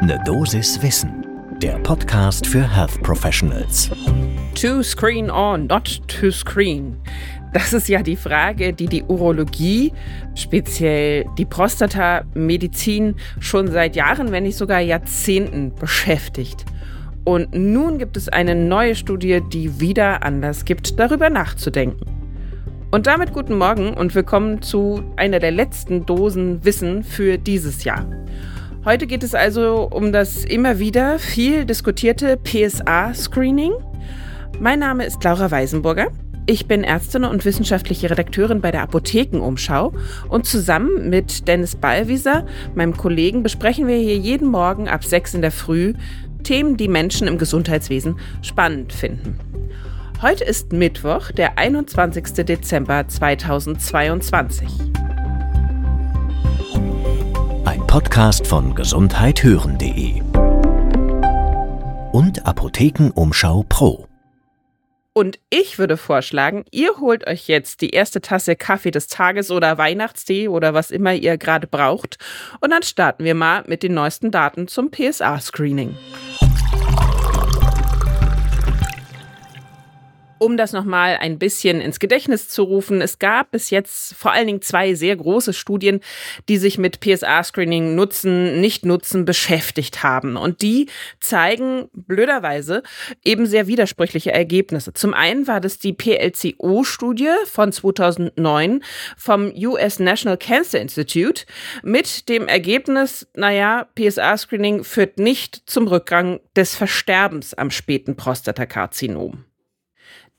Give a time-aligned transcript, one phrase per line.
[0.00, 1.26] Ne Dosis Wissen,
[1.60, 3.90] der Podcast für Health Professionals.
[4.54, 6.96] To screen or not to screen?
[7.52, 9.92] Das ist ja die Frage, die die Urologie,
[10.36, 16.64] speziell die Prostatamedizin, schon seit Jahren, wenn nicht sogar Jahrzehnten beschäftigt.
[17.24, 22.06] Und nun gibt es eine neue Studie, die wieder Anlass gibt, darüber nachzudenken.
[22.92, 28.06] Und damit guten Morgen und willkommen zu einer der letzten Dosen Wissen für dieses Jahr.
[28.84, 33.72] Heute geht es also um das immer wieder viel diskutierte PSA-Screening.
[34.60, 36.08] Mein Name ist Laura Weisenburger.
[36.46, 39.92] Ich bin Ärztin und wissenschaftliche Redakteurin bei der Apothekenumschau
[40.28, 45.42] und zusammen mit Dennis Ballwieser, meinem Kollegen, besprechen wir hier jeden Morgen ab 6 in
[45.42, 45.92] der Früh
[46.44, 49.38] Themen, die Menschen im Gesundheitswesen spannend finden.
[50.22, 52.44] Heute ist Mittwoch, der 21.
[52.46, 54.68] Dezember 2022.
[57.88, 60.20] Podcast von gesundheithören.de
[62.12, 64.06] und Apothekenumschau Pro.
[65.14, 69.78] Und ich würde vorschlagen, ihr holt euch jetzt die erste Tasse Kaffee des Tages oder
[69.78, 72.18] Weihnachtstee oder was immer ihr gerade braucht.
[72.60, 75.96] Und dann starten wir mal mit den neuesten Daten zum PSA-Screening.
[80.38, 84.46] Um das nochmal ein bisschen ins Gedächtnis zu rufen, es gab bis jetzt vor allen
[84.46, 86.00] Dingen zwei sehr große Studien,
[86.48, 90.36] die sich mit PSA-Screening Nutzen, Nicht-Nutzen beschäftigt haben.
[90.36, 90.86] Und die
[91.20, 92.82] zeigen blöderweise
[93.24, 94.92] eben sehr widersprüchliche Ergebnisse.
[94.92, 98.82] Zum einen war das die PLCO-Studie von 2009
[99.16, 101.44] vom US National Cancer Institute
[101.82, 109.47] mit dem Ergebnis, naja, PSA-Screening führt nicht zum Rückgang des Versterbens am späten Prostatakarzinom.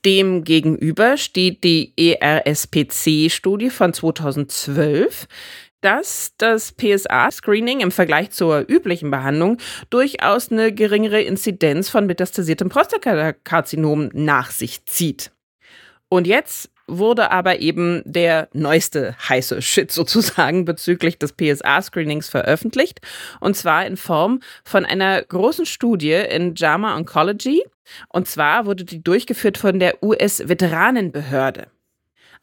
[0.04, 5.28] Demgegenüber steht die ERSPC-Studie von 2012,
[5.82, 9.58] dass das PSA-Screening im Vergleich zur üblichen Behandlung
[9.90, 15.32] durchaus eine geringere Inzidenz von metastasiertem Prostatakarzinom nach sich zieht.
[16.08, 23.00] Und jetzt wurde aber eben der neueste heiße Shit sozusagen bezüglich des PSA-Screenings veröffentlicht.
[23.40, 27.62] Und zwar in Form von einer großen Studie in JAMA Oncology.
[28.08, 31.66] Und zwar wurde die durchgeführt von der US-Veteranenbehörde.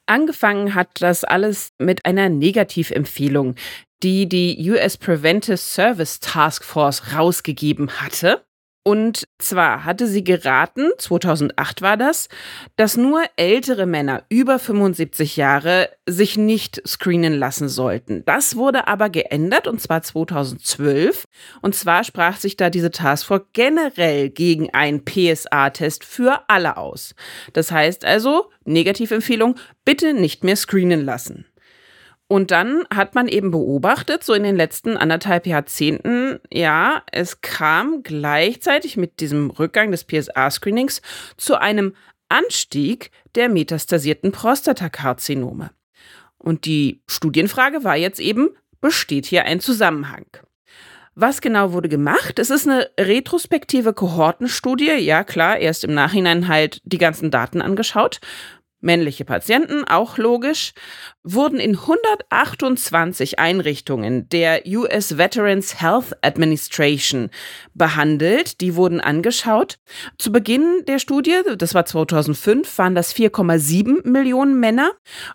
[0.06, 3.56] Angefangen hat das alles mit einer Negativempfehlung,
[4.04, 8.42] die die US Preventive Service Task Force rausgegeben hatte.
[8.88, 12.30] Und zwar hatte sie geraten, 2008 war das,
[12.78, 18.24] dass nur ältere Männer über 75 Jahre sich nicht screenen lassen sollten.
[18.24, 21.26] Das wurde aber geändert und zwar 2012.
[21.62, 27.14] Und zwar sprach sich da diese Taskforce generell gegen einen PSA-Test für alle aus.
[27.52, 31.44] Das heißt also, Negativempfehlung, bitte nicht mehr screenen lassen.
[32.28, 38.04] Und dann hat man eben beobachtet, so in den letzten anderthalb Jahrzehnten, ja, es kam
[38.04, 41.02] gleichzeitig mit diesem Rückgang des PSA-Screenings
[41.38, 41.96] zu einem
[42.28, 45.72] Anstieg der metastasierten Prostatakarzinome.
[46.38, 48.50] Und die Studienfrage war jetzt eben,
[48.82, 50.26] besteht hier ein Zusammenhang?
[51.16, 52.38] Was genau wurde gemacht?
[52.38, 54.98] Es ist eine retrospektive Kohortenstudie.
[54.98, 58.20] Ja, klar, erst im Nachhinein halt die ganzen Daten angeschaut
[58.80, 60.74] männliche Patienten, auch logisch,
[61.24, 67.30] wurden in 128 Einrichtungen der US Veterans Health Administration
[67.74, 68.62] behandelt.
[68.62, 69.80] Die wurden angeschaut.
[70.18, 74.92] Zu Beginn der Studie, das war 2005, waren das 4,7 Millionen Männer.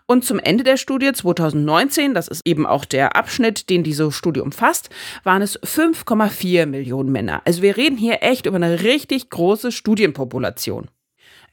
[0.07, 4.41] Und zum Ende der Studie 2019, das ist eben auch der Abschnitt, den diese Studie
[4.41, 4.91] umfasst,
[5.25, 7.43] waren es 5,4 Millionen Männer.
[7.45, 10.89] Also wir reden hier echt über eine richtig große Studienpopulation.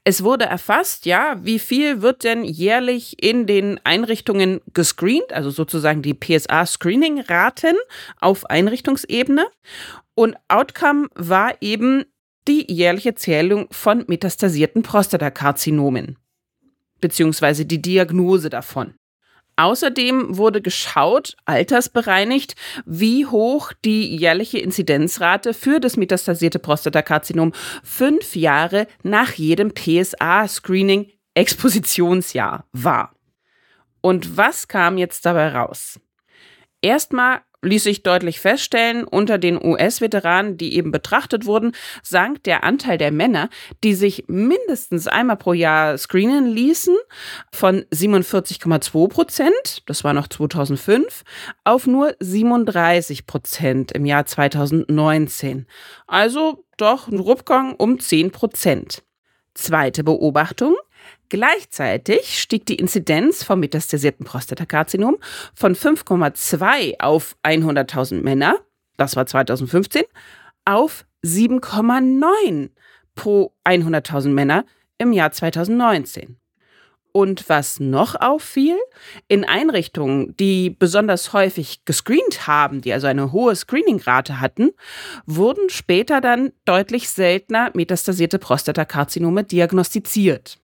[0.04, 6.02] Es wurde erfasst, ja, wie viel wird denn jährlich in den Einrichtungen gescreent, also sozusagen
[6.02, 7.76] die PSA-Screening-Raten
[8.20, 9.46] auf Einrichtungsebene.
[10.16, 12.06] Und Outcome war eben
[12.48, 16.18] die jährliche Zählung von metastasierten Prostatakarzinomen,
[17.00, 18.99] beziehungsweise die Diagnose davon.
[19.60, 22.56] Außerdem wurde geschaut, altersbereinigt,
[22.86, 27.52] wie hoch die jährliche Inzidenzrate für das metastasierte Prostatakarzinom
[27.84, 33.14] fünf Jahre nach jedem PSA-Screening Expositionsjahr war.
[34.00, 36.00] Und was kam jetzt dabei raus?
[36.82, 41.74] Erstmal ließ sich deutlich feststellen, unter den US-Veteranen, die eben betrachtet wurden,
[42.04, 43.50] sank der Anteil der Männer,
[43.84, 46.96] die sich mindestens einmal pro Jahr screenen ließen,
[47.52, 51.24] von 47,2 Prozent, das war noch 2005,
[51.64, 55.68] auf nur 37 Prozent im Jahr 2019.
[56.08, 59.04] Also doch ein Rückgang um 10 Prozent.
[59.54, 60.76] Zweite Beobachtung.
[61.30, 65.18] Gleichzeitig stieg die Inzidenz vom metastasierten Prostatakarzinom
[65.54, 68.60] von 5,2 auf 100.000 Männer
[69.00, 70.04] das war 2015,
[70.66, 72.70] auf 7,9
[73.16, 74.66] pro 100.000 Männer
[74.98, 76.36] im Jahr 2019.
[77.12, 78.78] Und was noch auffiel,
[79.28, 84.72] in Einrichtungen, die besonders häufig gescreent haben, die also eine hohe Screeningrate hatten,
[85.26, 90.60] wurden später dann deutlich seltener metastasierte Prostatakarzinome diagnostiziert.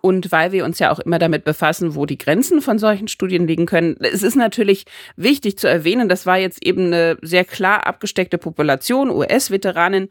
[0.00, 3.46] Und weil wir uns ja auch immer damit befassen, wo die Grenzen von solchen Studien
[3.46, 4.84] liegen können, es ist natürlich
[5.16, 10.08] wichtig zu erwähnen, das war jetzt eben eine sehr klar abgesteckte Population, US-Veteranen.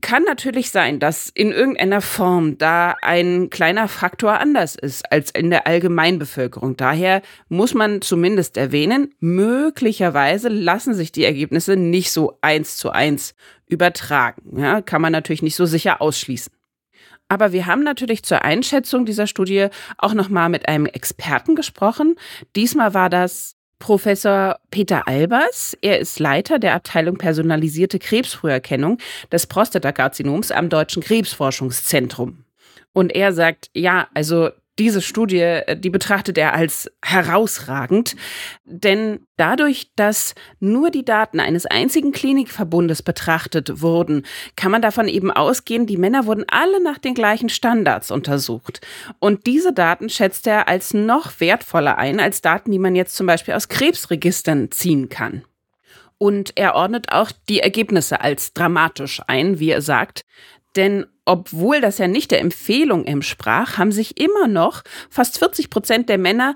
[0.00, 5.50] Kann natürlich sein, dass in irgendeiner Form da ein kleiner Faktor anders ist als in
[5.50, 6.76] der Allgemeinbevölkerung.
[6.76, 13.36] Daher muss man zumindest erwähnen, möglicherweise lassen sich die Ergebnisse nicht so eins zu eins
[13.68, 14.58] übertragen.
[14.58, 16.52] Ja, kann man natürlich nicht so sicher ausschließen.
[17.28, 19.68] Aber wir haben natürlich zur Einschätzung dieser Studie
[19.98, 22.16] auch nochmal mit einem Experten gesprochen.
[22.54, 25.76] Diesmal war das Professor Peter Albers.
[25.82, 28.98] Er ist Leiter der Abteilung Personalisierte Krebsfrüherkennung
[29.30, 32.44] des Prostatakarzinoms am Deutschen Krebsforschungszentrum.
[32.92, 38.16] Und er sagt, ja, also diese Studie, äh, die betrachtet er als herausragend,
[38.64, 44.24] denn dadurch, dass nur die Daten eines einzigen Klinikverbundes betrachtet wurden,
[44.56, 48.80] kann man davon eben ausgehen, die Männer wurden alle nach den gleichen Standards untersucht.
[49.18, 53.26] Und diese Daten schätzt er als noch wertvoller ein als Daten, die man jetzt zum
[53.26, 55.44] Beispiel aus Krebsregistern ziehen kann.
[56.18, 60.24] Und er ordnet auch die Ergebnisse als dramatisch ein, wie er sagt.
[60.76, 66.08] Denn obwohl das ja nicht der Empfehlung entsprach, haben sich immer noch fast 40 Prozent
[66.08, 66.54] der Männer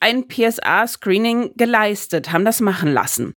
[0.00, 3.34] ein PSA-Screening geleistet, haben das machen lassen.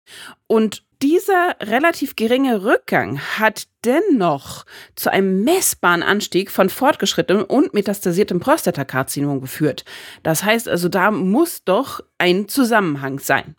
[0.46, 4.66] Und dieser relativ geringe Rückgang hat dennoch
[4.96, 9.86] zu einem messbaren Anstieg von fortgeschrittenem und metastasiertem Prostatakarzinom geführt.
[10.22, 13.56] Das heißt also, da muss doch ein Zusammenhang sein.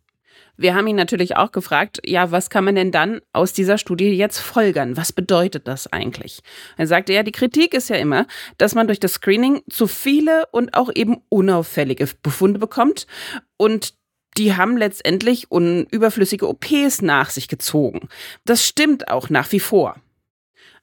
[0.62, 4.10] Wir haben ihn natürlich auch gefragt, ja, was kann man denn dann aus dieser Studie
[4.10, 4.96] jetzt folgern?
[4.96, 6.42] Was bedeutet das eigentlich?
[6.78, 8.28] Er sagte, ja, die Kritik ist ja immer,
[8.60, 13.08] dass man durch das Screening zu viele und auch eben unauffällige Befunde bekommt
[13.58, 13.96] und
[14.38, 18.08] die haben letztendlich überflüssige OPs nach sich gezogen.
[18.46, 19.96] Das stimmt auch nach wie vor.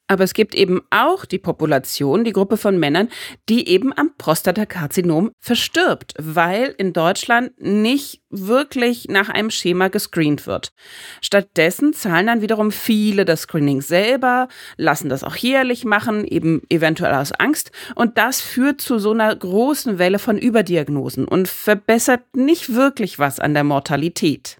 [0.08, 3.08] Aber es gibt eben auch die Population, die Gruppe von Männern,
[3.48, 10.72] die eben am Prostatakarzinom verstirbt, weil in Deutschland nicht wirklich nach einem Schema gescreent wird.
[11.20, 17.14] Stattdessen zahlen dann wiederum viele das Screening selber, lassen das auch jährlich machen, eben eventuell
[17.14, 17.70] aus Angst.
[17.94, 23.40] Und das führt zu so einer großen Welle von Überdiagnosen und verbessert nicht wirklich was
[23.40, 24.57] an der Mortalität.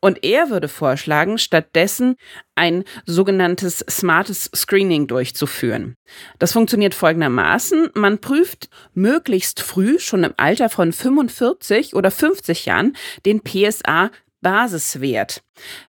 [0.00, 2.16] Und er würde vorschlagen, stattdessen
[2.54, 5.96] ein sogenanntes smartes Screening durchzuführen.
[6.38, 7.90] Das funktioniert folgendermaßen.
[7.94, 14.10] Man prüft möglichst früh, schon im Alter von 45 oder 50 Jahren, den PSA
[14.40, 15.42] Basiswert.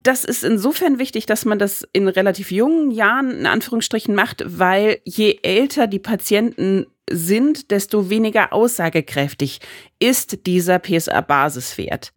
[0.02, 5.00] Das ist insofern wichtig, dass man das in relativ jungen Jahren in Anführungsstrichen macht, weil
[5.04, 9.60] je älter die Patienten sind, desto weniger aussagekräftig
[10.00, 12.12] ist dieser PSA-Basiswert.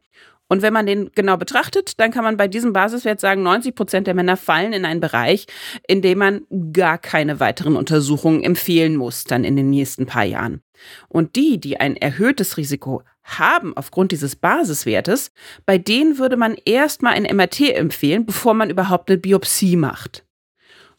[0.47, 4.07] Und wenn man den genau betrachtet, dann kann man bei diesem Basiswert sagen, 90 Prozent
[4.07, 5.47] der Männer fallen in einen Bereich,
[5.87, 10.61] in dem man gar keine weiteren Untersuchungen empfehlen muss, dann in den nächsten paar Jahren.
[11.07, 15.31] Und die, die ein erhöhtes Risiko haben aufgrund dieses Basiswertes,
[15.65, 20.24] bei denen würde man erstmal ein MRT empfehlen, bevor man überhaupt eine Biopsie macht.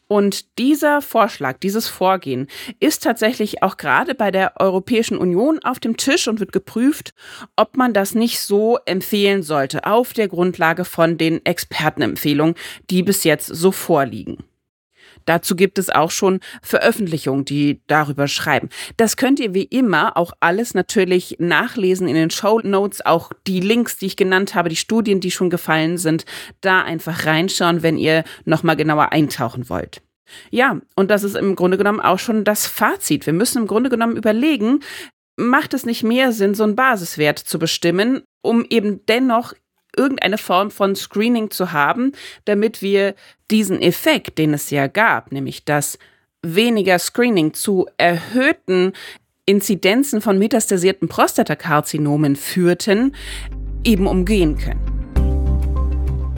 [0.07, 2.47] Und dieser Vorschlag, dieses Vorgehen
[2.79, 7.13] ist tatsächlich auch gerade bei der Europäischen Union auf dem Tisch und wird geprüft,
[7.57, 12.55] ob man das nicht so empfehlen sollte, auf der Grundlage von den Expertenempfehlungen,
[12.89, 14.43] die bis jetzt so vorliegen.
[15.27, 18.69] Dazu gibt es auch schon Veröffentlichungen, die darüber schreiben.
[18.95, 23.59] Das könnt ihr wie immer auch alles natürlich nachlesen in den Show Notes, auch die
[23.59, 26.25] Links, die ich genannt habe, die Studien, die schon gefallen sind,
[26.61, 30.01] da einfach reinschauen, wenn ihr nochmal genauer eintauchen wollt.
[30.49, 33.25] Ja, und das ist im Grunde genommen auch schon das Fazit.
[33.25, 34.79] Wir müssen im Grunde genommen überlegen,
[35.37, 39.53] macht es nicht mehr Sinn, so einen Basiswert zu bestimmen, um eben dennoch
[39.97, 42.11] irgendeine Form von Screening zu haben,
[42.45, 43.15] damit wir
[43.51, 45.97] diesen Effekt, den es ja gab, nämlich dass
[46.41, 48.93] weniger Screening zu erhöhten
[49.45, 53.15] Inzidenzen von metastasierten Prostatakarzinomen führten,
[53.83, 54.97] eben umgehen können.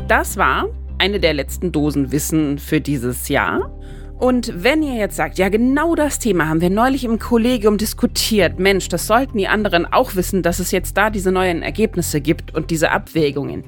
[0.07, 0.67] Das war
[0.99, 3.71] eine der letzten Dosen Wissen für dieses Jahr.
[4.19, 8.59] Und wenn ihr jetzt sagt, ja, genau das Thema haben wir neulich im Kollegium diskutiert,
[8.59, 12.53] Mensch, das sollten die anderen auch wissen, dass es jetzt da diese neuen Ergebnisse gibt
[12.53, 13.63] und diese Abwägungen,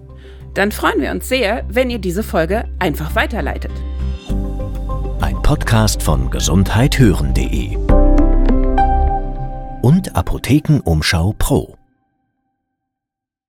[0.54, 3.72] dann freuen wir uns sehr, wenn ihr diese Folge einfach weiterleitet.
[5.22, 7.78] Ein Podcast von gesundheithören.de
[9.82, 11.81] und Apothekenumschau Pro.